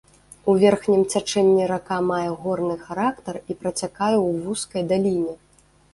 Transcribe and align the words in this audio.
У 0.51 0.53
верхнім 0.61 1.01
цячэнні 1.13 1.67
рака 1.71 1.99
мае 2.11 2.31
горны 2.45 2.75
характар 2.87 3.35
і 3.51 3.59
працякае 3.61 4.17
ў 4.25 4.27
вузкай 4.47 4.83
даліне. 4.95 5.37